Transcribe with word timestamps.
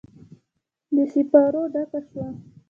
د 0.95 0.97
سیپارو 1.11 1.61
ډکه 1.73 1.99
شوه 2.07 2.27